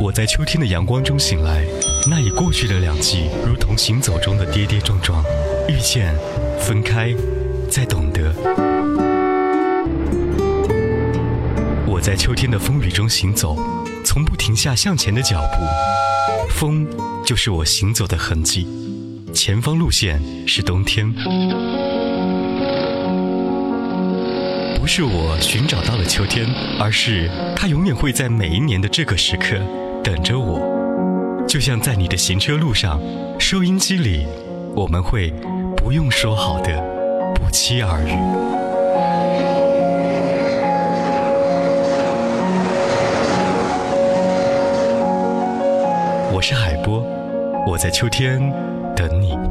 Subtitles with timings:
[0.00, 1.62] 我在秋天的阳光中醒来，
[2.08, 5.22] 那已过去的两季，如同行走中的跌跌撞撞，
[5.68, 6.14] 遇见，
[6.58, 7.14] 分开，
[7.68, 8.32] 再懂得。
[11.86, 13.54] 我在秋天的风雨中行走，
[14.02, 16.48] 从不停下向前的脚步。
[16.48, 16.88] 风
[17.22, 18.66] 就是我行走的痕迹，
[19.34, 21.12] 前方路线是冬天。
[24.80, 26.46] 不是我寻找到了秋天，
[26.78, 29.60] 而是它永远会在每一年的这个时刻。
[30.02, 30.58] 等着我，
[31.46, 33.00] 就像在你的行车路上，
[33.38, 34.26] 收音机里，
[34.74, 35.30] 我们会
[35.76, 36.82] 不用说好的
[37.34, 38.12] 不期而遇。
[46.32, 47.04] 我是海波，
[47.66, 48.40] 我在秋天
[48.96, 49.49] 等你。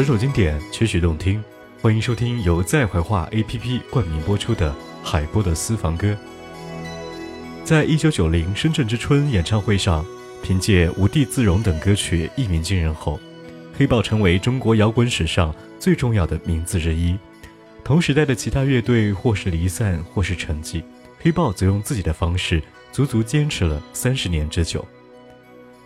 [0.00, 1.44] 首首经典，曲曲动听，
[1.82, 6.16] 欢迎收听由在怀化 APP 冠名播出的海波的私房歌。
[7.64, 10.02] 在一九九零深圳之春演唱会上，
[10.42, 13.20] 凭借《无地自容》等歌曲一鸣惊人后，
[13.76, 17.14] 黑豹成为中国摇滚史上最重要的名字之一。
[17.84, 20.82] 同时代的其他乐队或是离散，或是沉寂，
[21.18, 24.82] 黑豹则用自己的方式足足坚持了三十年之久。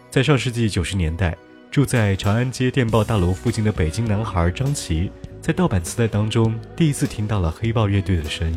[0.09, 1.37] 在上世纪九十年代。
[1.75, 5.11] 住在长安街电报大楼附近的北京男孩张琪，
[5.42, 8.56] 在盗版磁带当中第一次听到了黑豹乐队的声音。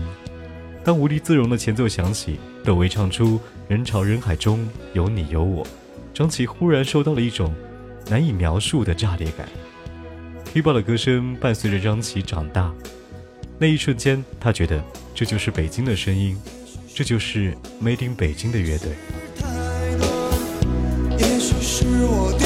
[0.84, 5.66] 当无地自容的前奏响起，窦唯唱出“人潮人海中有你有我”，
[6.14, 7.52] 张琪忽然受到了一种
[8.08, 9.50] 难以描述的炸裂感。
[10.54, 12.72] 黑豹的歌声伴随着张琪长大，
[13.58, 14.80] 那一瞬间，他觉得
[15.16, 16.40] 这就是北京的声音，
[16.94, 18.92] 这就是 Made in 北京的乐队。
[21.18, 22.38] 也许是我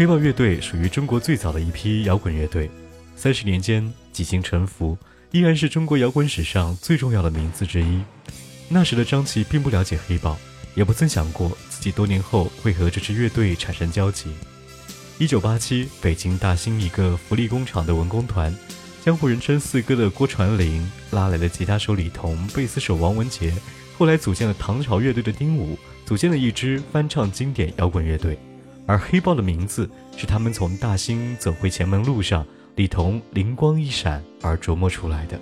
[0.00, 2.70] 黑豹乐队属于中国最早的一批摇滚乐队，
[3.16, 4.96] 三十年间几经沉浮，
[5.30, 8.00] 依然是中国摇滚史上最重要的名字之一。
[8.66, 10.38] 那时的张琪并不了解黑豹，
[10.74, 14.30] 也不曾想过自己多年后会和这支乐队产生交集。
[15.18, 18.56] 一九八七，北京大兴一个福利工厂的文工团，
[19.04, 23.52] 江湖人称四哥的郭传林拉来了吉他手李彤、贝斯手王文杰，
[23.98, 28.38] 后来组建了唐朝乐队的丁武，组建了一支翻唱经典摇滚乐队。
[28.90, 32.44] 而黑豹的名字是他们从大兴走回前门路上，
[32.74, 35.38] 李彤灵光一闪而琢磨出来的。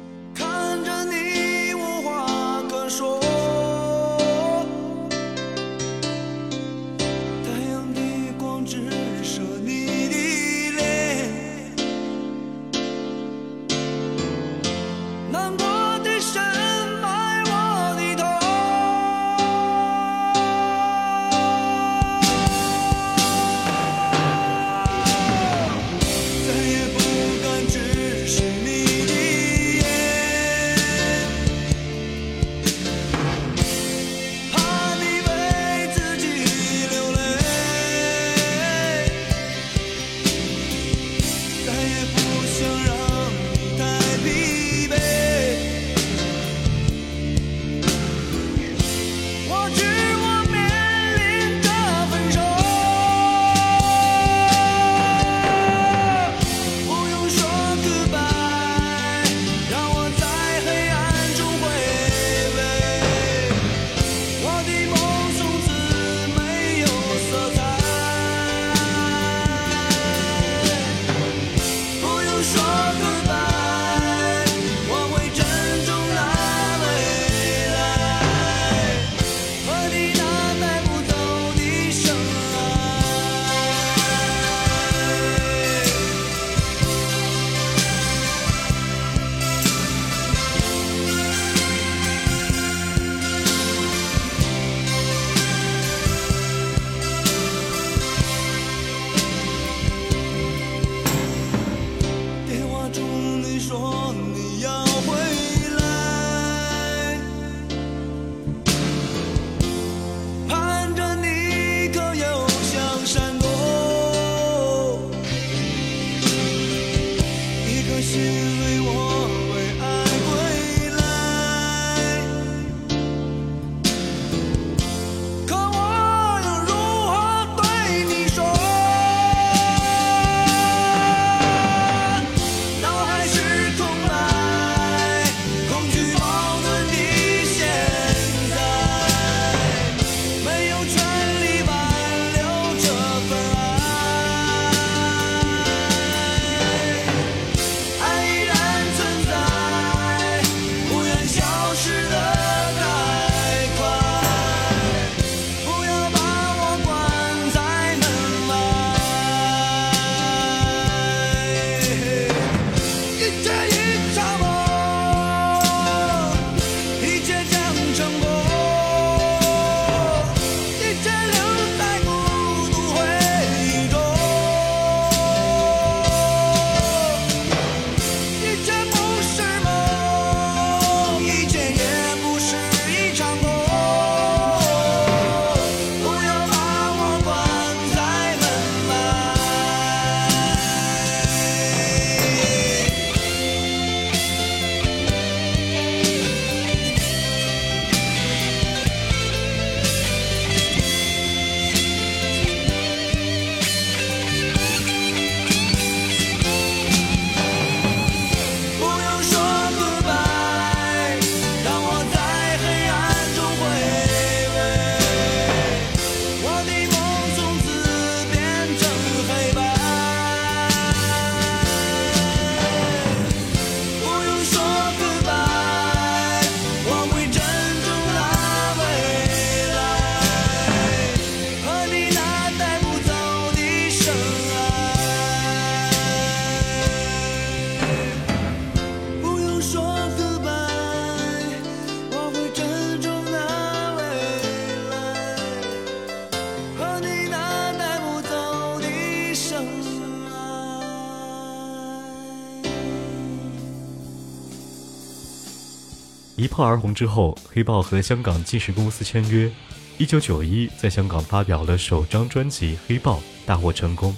[256.58, 259.48] 炮而红之后，黑豹和香港纪实公司签约。
[259.96, 264.12] 一九九一，在香港发表了首张专辑《黑豹》，大获成功。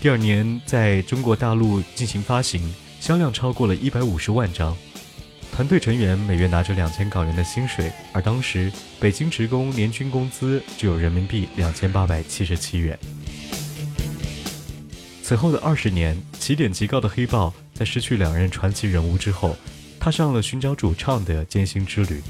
[0.00, 4.76] 第二年在中国大陆进行发行，销量超过了一百五十万张。
[5.50, 8.70] 团队成员每月拿着两千港元的薪水，而当时
[9.00, 12.96] 北京职工年均工资只有人民币两千八百七十七元。
[15.20, 19.56] 此后的二十年，起点极高的黑豹在失去两任传奇人物之后，
[20.02, 22.20] 踏上了寻找主唱的艰辛之旅。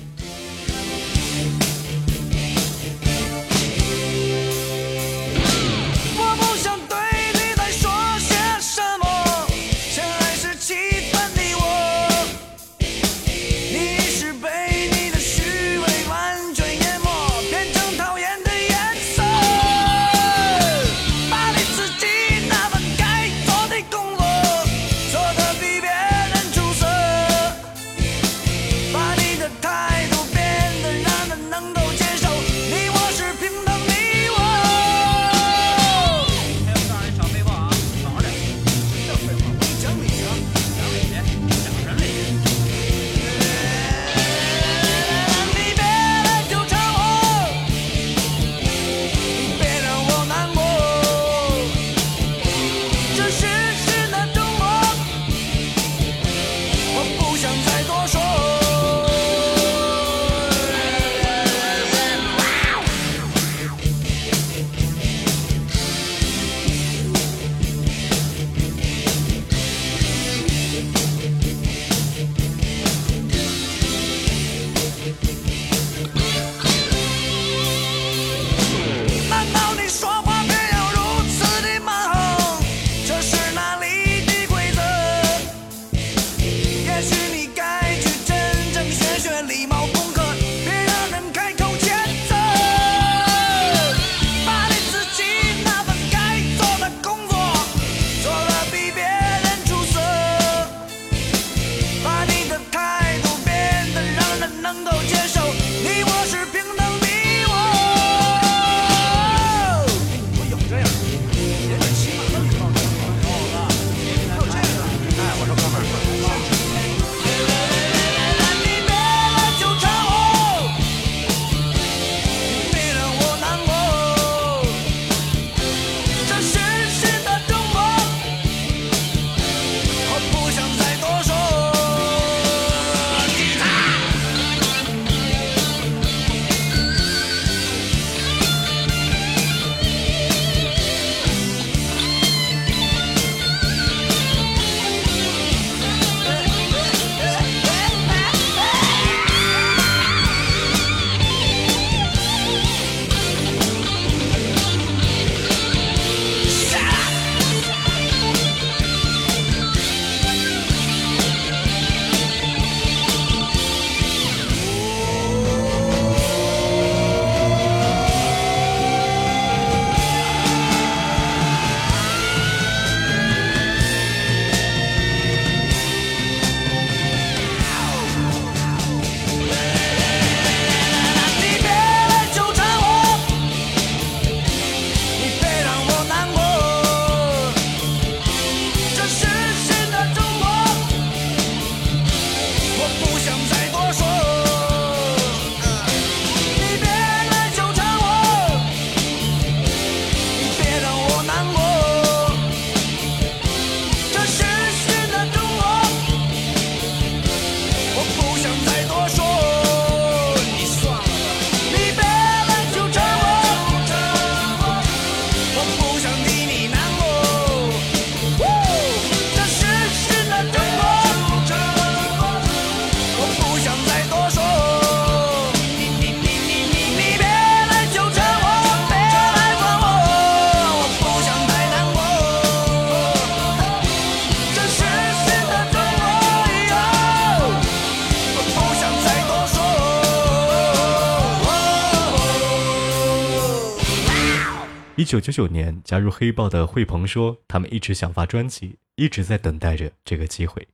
[245.02, 250.68] 一九九九年加入黑豹的惠鹏说：“他们一直想发专辑，一直在等待着这个机会，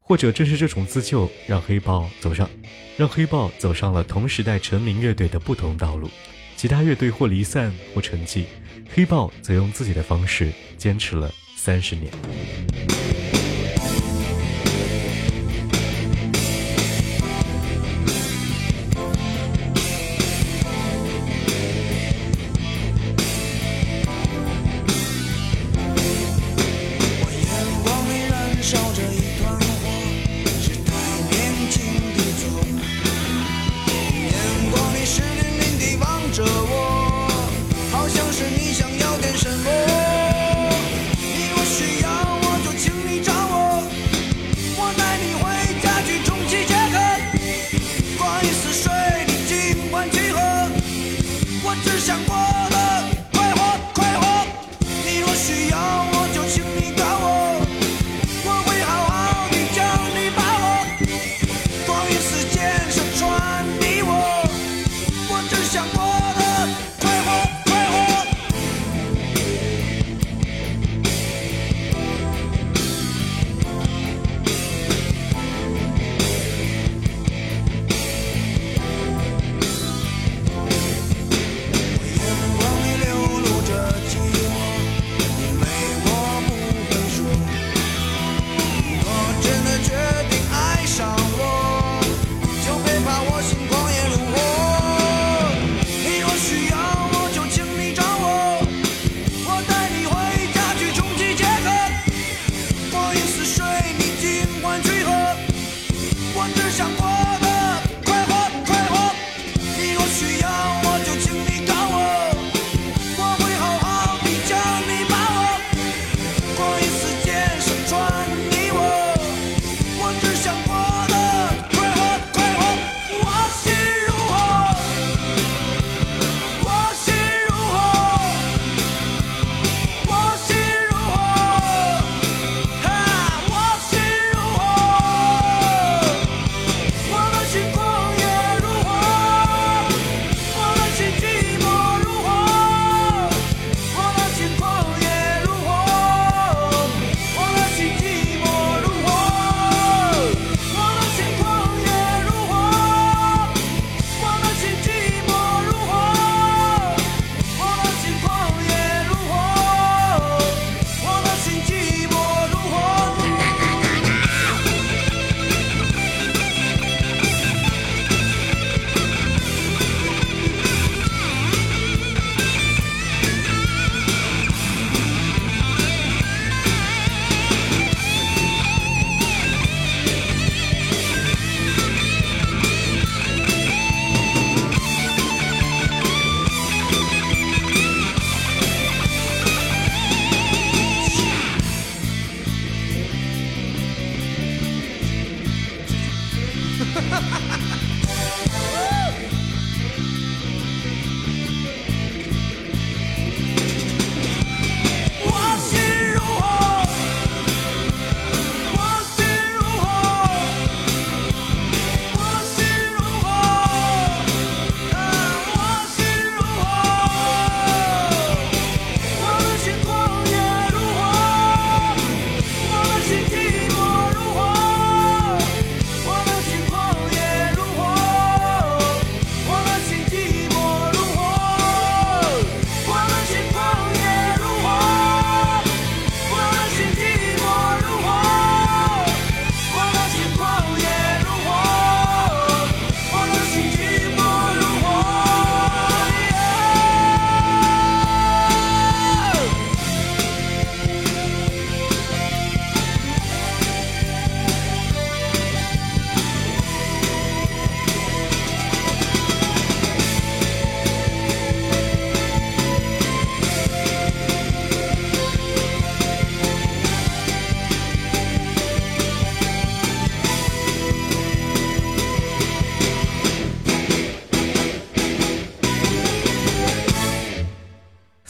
[0.00, 2.50] 或者正是这种自救，让黑豹走上，
[2.96, 6.10] 让黑豹走上了同时代成名乐队的不同道路。
[6.56, 8.46] 其他乐队或离散或沉寂，
[8.92, 12.10] 黑豹则用自己的方式坚持了三十年。”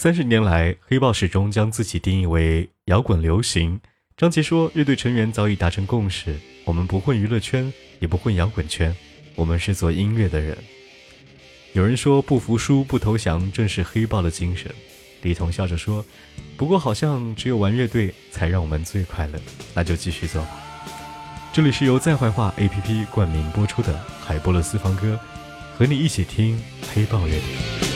[0.08, 3.78] 三十年来，黑豹始终将自己定义为摇滚流行。
[4.16, 8.96] 张杰说，乐队成员早已达成共识：我们不混娱乐圈，也不混摇滚圈，
[9.34, 10.56] 我们是做音乐的人。
[11.74, 14.74] 有人说，不服输、不投降，正是黑豹的精神。
[15.20, 16.02] 李彤笑着说
[16.56, 19.38] ：“不过好像只有玩乐队才让我们最快乐，
[19.74, 20.58] 那就继续做吧。”
[21.52, 25.20] 这里是由再坏话 APP 冠名播出的海波的私房歌，
[25.76, 26.58] 和你一起听
[26.94, 27.87] 黑豹乐队。